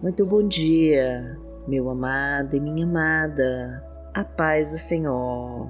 [0.00, 3.84] Muito bom dia, meu amado e minha amada,
[4.14, 5.68] a paz do Senhor.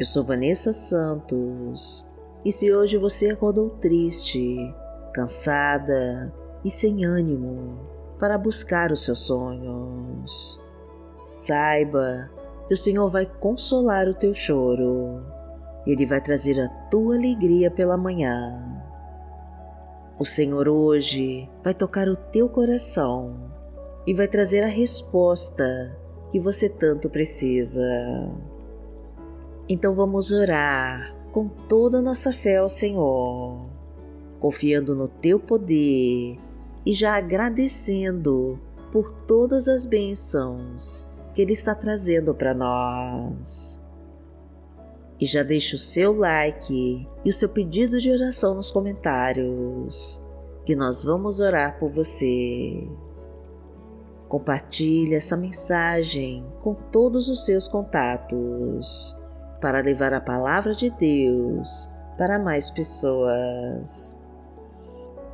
[0.00, 2.10] Eu sou Vanessa Santos.
[2.42, 4.56] E se hoje você acordou triste,
[5.12, 6.32] cansada
[6.64, 7.78] e sem ânimo
[8.18, 10.58] para buscar os seus sonhos,
[11.28, 12.30] saiba
[12.68, 15.26] que o Senhor vai consolar o teu choro,
[15.86, 18.77] Ele vai trazer a tua alegria pela manhã
[20.18, 23.36] o Senhor hoje vai tocar o teu coração
[24.04, 25.96] e vai trazer a resposta
[26.32, 27.82] que você tanto precisa.
[29.68, 33.64] Então vamos orar com toda a nossa fé ao Senhor,
[34.40, 36.36] confiando no teu poder
[36.84, 38.58] e já agradecendo
[38.90, 43.86] por todas as bênçãos que Ele está trazendo para nós.
[45.20, 50.24] E já deixa o seu like e o seu pedido de oração nos comentários,
[50.64, 52.88] que nós vamos orar por você.
[54.28, 59.18] Compartilhe essa mensagem com todos os seus contatos
[59.60, 64.22] para levar a palavra de Deus para mais pessoas.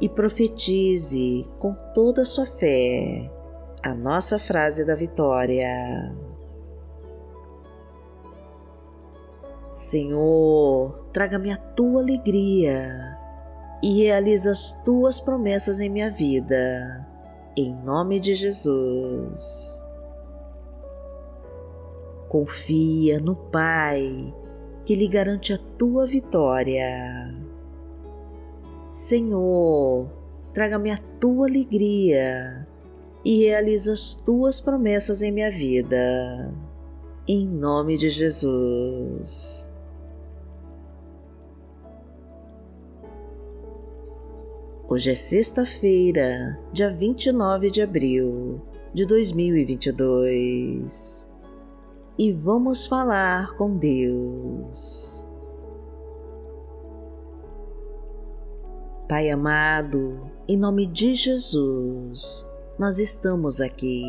[0.00, 3.30] E profetize com toda a sua fé
[3.82, 6.14] a nossa frase da vitória.
[9.74, 13.18] Senhor, traga-me a tua alegria
[13.82, 17.04] e realiza as tuas promessas em minha vida,
[17.56, 19.84] em nome de Jesus.
[22.28, 24.32] Confia no Pai,
[24.84, 27.34] que lhe garante a tua vitória.
[28.92, 30.08] Senhor,
[30.52, 32.64] traga-me a tua alegria
[33.24, 36.54] e realiza as tuas promessas em minha vida
[37.26, 39.72] em nome de Jesus.
[44.86, 48.60] Hoje é sexta-feira, dia 29 de abril
[48.92, 51.32] de 2022
[52.18, 55.26] e vamos falar com Deus.
[59.08, 62.46] Pai amado, em nome de Jesus,
[62.78, 64.02] nós estamos aqui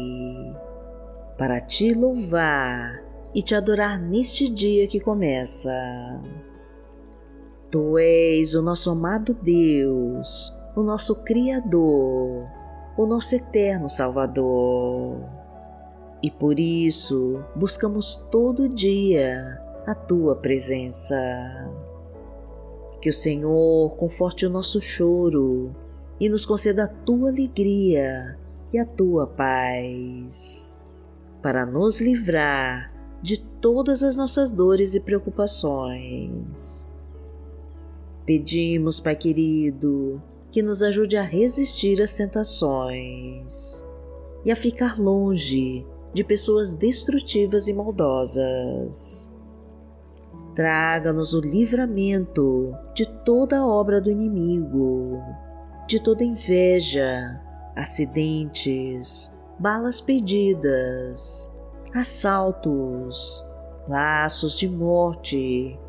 [1.38, 3.04] para te louvar
[3.34, 5.72] e te adorar neste dia que começa.
[7.70, 12.48] Tu és o nosso amado Deus, o nosso Criador,
[12.98, 15.20] o nosso eterno Salvador.
[16.24, 21.18] E por isso buscamos todo dia a tua presença.
[23.02, 25.76] Que o Senhor conforte o nosso choro
[26.20, 28.38] e nos conceda a tua alegria
[28.74, 30.80] e a tua paz,
[31.46, 32.92] para nos livrar
[33.22, 36.92] de todas as nossas dores e preocupações.
[38.26, 40.20] Pedimos, Pai querido,
[40.50, 43.88] que nos ajude a resistir às tentações
[44.44, 45.86] e a ficar longe
[46.16, 49.32] de pessoas destrutivas e maldosas.
[50.56, 55.22] Traga-nos o livramento de toda obra do inimigo,
[55.88, 57.40] de toda inveja,
[57.76, 61.56] acidentes, balas perdidas
[61.96, 63.48] assaltos,
[63.88, 65.80] laços de morte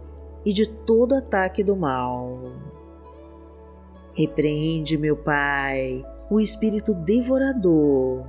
[0.44, 2.38] e de todo ataque do mal.
[4.14, 8.24] Repreende, meu Pai, o espírito devorador,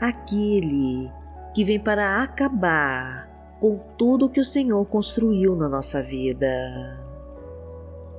[0.00, 1.12] aquele
[1.52, 3.28] que vem para acabar
[3.60, 7.04] com tudo que o Senhor construiu na nossa vida.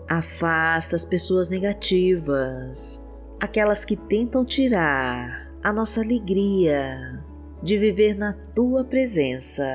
[0.09, 3.07] Afasta as pessoas negativas,
[3.39, 7.23] aquelas que tentam tirar a nossa alegria,
[7.61, 9.65] de viver na tua presença.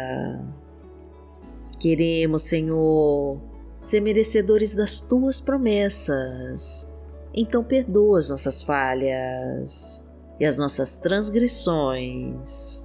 [1.79, 3.41] Queremos, Senhor,
[3.83, 6.91] ser merecedores das tuas promessas.
[7.35, 10.09] Então perdoa as nossas falhas
[10.41, 12.85] e as nossas transgressões.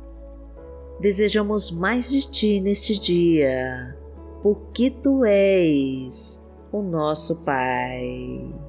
[1.00, 3.98] Desejamos mais de ti neste dia,
[4.44, 8.69] porque tu és o nosso Pai.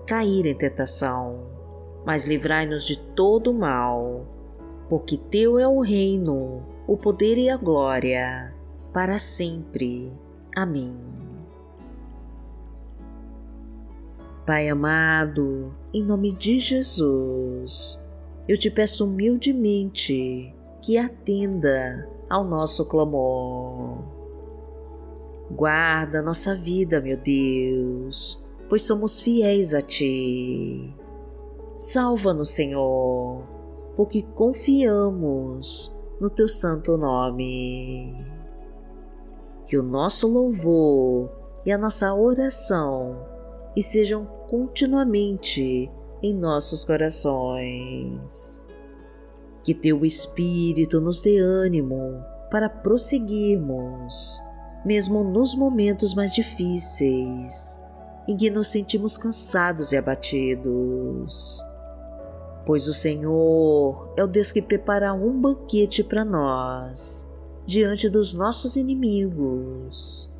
[0.11, 1.51] cair em tentação
[2.05, 4.25] mas livrai-nos de todo mal,
[4.89, 8.53] porque Teu é o reino, o poder e a glória,
[8.91, 10.11] para sempre.
[10.55, 10.95] Amém.
[14.45, 18.03] Pai amado, em nome de Jesus,
[18.47, 24.03] eu te peço humildemente que atenda ao nosso clamor.
[25.51, 30.95] Guarda nossa vida, meu Deus, pois somos fiéis a Ti.
[31.75, 33.43] Salva-nos, Senhor,
[33.97, 38.15] porque confiamos no Teu santo nome.
[39.67, 41.29] Que o nosso louvor
[41.65, 43.17] e a nossa oração
[43.75, 45.91] estejam continuamente
[46.23, 48.65] em nossos corações.
[49.65, 54.41] Que Teu Espírito nos dê ânimo para prosseguirmos
[54.85, 57.80] mesmo nos momentos mais difíceis,
[58.27, 61.61] em que nos sentimos cansados e abatidos.
[62.65, 67.31] Pois o Senhor é o Deus que prepara um banquete para nós,
[67.65, 70.31] diante dos nossos inimigos.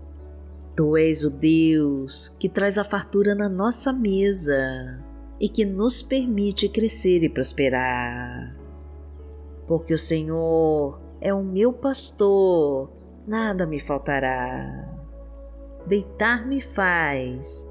[0.76, 5.04] Tu és o Deus que traz a fartura na nossa mesa
[5.40, 8.56] e que nos permite crescer e prosperar.
[9.68, 12.90] Porque o Senhor é o meu pastor
[13.28, 14.90] nada me faltará.
[15.88, 17.71] Deitar-me faz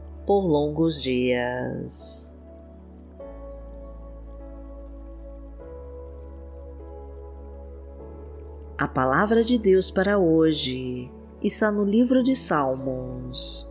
[0.31, 2.33] por longos dias.
[8.77, 11.11] A palavra de Deus para hoje
[11.43, 13.69] está no livro de Salmos,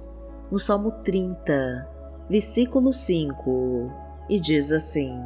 [0.52, 1.88] no Salmo 30,
[2.28, 3.90] versículo 5,
[4.28, 5.18] e diz assim: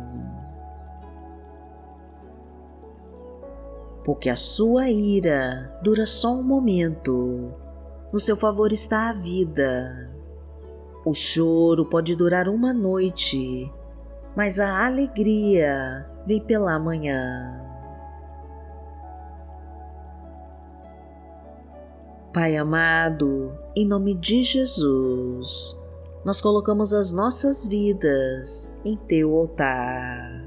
[4.05, 7.53] Porque a sua ira dura só um momento
[8.13, 10.14] no seu favor está a vida.
[11.05, 13.71] O choro pode durar uma noite,
[14.35, 17.61] mas a alegria vem pela manhã.
[22.33, 25.79] Pai amado, em nome de Jesus,
[26.25, 30.43] nós colocamos as nossas vidas em teu altar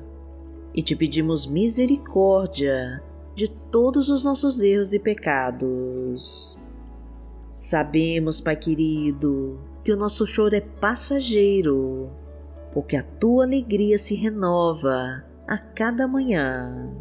[0.74, 3.02] e te pedimos misericórdia
[3.36, 6.60] de todos os nossos erros e pecados.
[7.56, 12.12] Sabemos, Pai querido, que o nosso choro é passageiro,
[12.74, 16.94] porque a tua alegria se renova a cada manhã,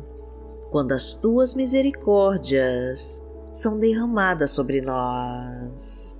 [0.71, 6.17] quando as tuas misericórdias são derramadas sobre nós.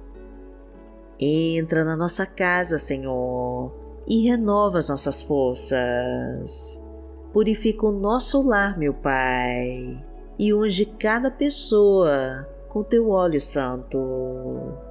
[1.21, 3.73] Entra na nossa casa, Senhor,
[4.05, 6.85] e renova as nossas forças.
[7.33, 10.05] Purifica o nosso lar, meu Pai,
[10.37, 14.85] e unge cada pessoa com teu óleo santo.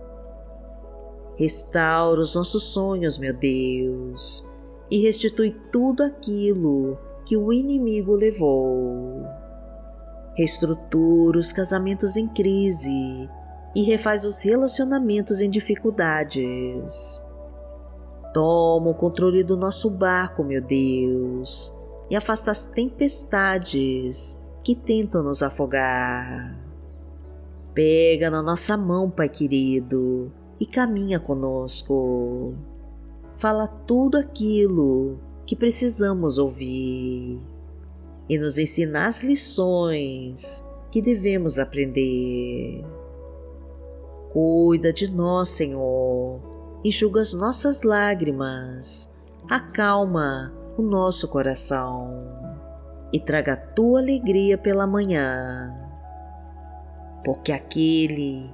[1.38, 4.48] Restaura os nossos sonhos, meu Deus,
[4.90, 9.26] e restitui tudo aquilo que o inimigo levou.
[10.36, 13.30] Reestrutura os casamentos em crise
[13.76, 17.24] e refaz os relacionamentos em dificuldades.
[18.34, 21.76] Toma o controle do nosso barco, meu Deus,
[22.10, 26.58] e afasta as tempestades que tentam nos afogar.
[27.74, 32.54] Pega na nossa mão, Pai querido, e caminha conosco.
[33.36, 37.40] Fala tudo aquilo que precisamos ouvir
[38.30, 42.84] e nos ensina as lições que devemos aprender.
[44.32, 46.40] Cuida de nós, Senhor,
[46.84, 49.14] enxuga as nossas lágrimas,
[49.50, 52.24] acalma o nosso coração
[53.14, 55.86] e traga a tua alegria pela manhã
[57.26, 58.54] porque aquele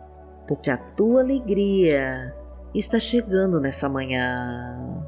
[0.51, 2.35] porque a Tua alegria
[2.75, 5.01] está chegando nessa manhã.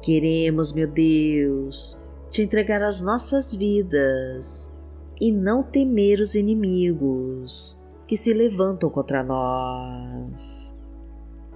[0.00, 4.72] Queremos, meu Deus, te entregar as nossas vidas
[5.20, 10.80] e não temer os inimigos que se levantam contra nós.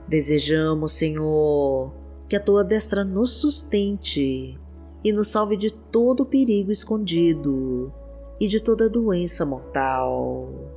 [0.09, 1.93] Desejamos, Senhor,
[2.29, 4.59] que a tua destra nos sustente
[5.05, 7.95] e nos salve de todo perigo escondido
[8.41, 10.68] e de toda doença mortal.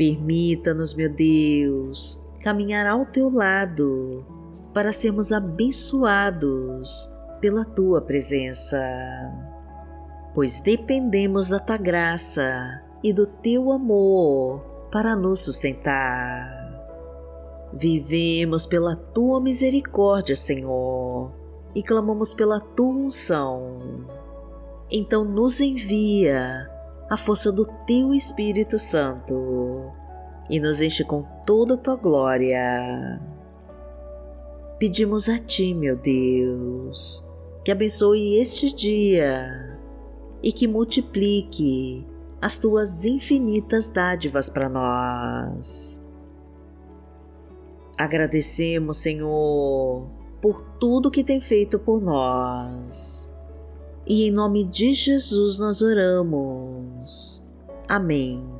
[0.00, 4.24] Permita-nos, meu Deus, caminhar ao teu lado
[4.72, 8.80] para sermos abençoados pela tua presença,
[10.34, 16.48] pois dependemos da tua graça e do teu amor para nos sustentar.
[17.70, 21.30] Vivemos pela tua misericórdia, Senhor,
[21.74, 24.06] e clamamos pela tua unção.
[24.90, 26.70] Então nos envia
[27.10, 29.79] a força do teu Espírito Santo
[30.50, 33.20] e nos enche com toda a tua glória.
[34.78, 37.26] Pedimos a ti, meu Deus,
[37.64, 39.78] que abençoe este dia
[40.42, 42.04] e que multiplique
[42.42, 46.04] as tuas infinitas dádivas para nós.
[47.96, 50.08] Agradecemos, Senhor,
[50.40, 53.32] por tudo que tem feito por nós.
[54.06, 57.46] E em nome de Jesus nós oramos.
[57.86, 58.59] Amém.